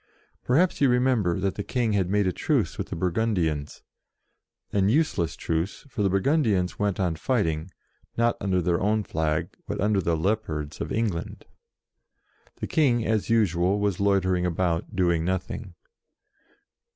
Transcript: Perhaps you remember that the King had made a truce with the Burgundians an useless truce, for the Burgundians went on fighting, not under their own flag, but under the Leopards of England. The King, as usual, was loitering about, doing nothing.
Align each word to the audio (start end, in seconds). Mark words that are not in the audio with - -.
Perhaps 0.43 0.81
you 0.81 0.89
remember 0.89 1.39
that 1.39 1.53
the 1.53 1.63
King 1.63 1.93
had 1.93 2.09
made 2.09 2.25
a 2.25 2.31
truce 2.33 2.75
with 2.75 2.87
the 2.87 2.95
Burgundians 2.95 3.83
an 4.73 4.89
useless 4.89 5.35
truce, 5.35 5.85
for 5.89 6.01
the 6.01 6.09
Burgundians 6.09 6.79
went 6.79 6.99
on 6.99 7.15
fighting, 7.15 7.69
not 8.17 8.35
under 8.41 8.63
their 8.63 8.81
own 8.81 9.03
flag, 9.03 9.49
but 9.67 9.79
under 9.79 10.01
the 10.01 10.17
Leopards 10.17 10.81
of 10.81 10.91
England. 10.91 11.45
The 12.55 12.65
King, 12.65 13.05
as 13.05 13.29
usual, 13.29 13.79
was 13.79 13.99
loitering 13.99 14.43
about, 14.43 14.95
doing 14.95 15.23
nothing. 15.23 15.75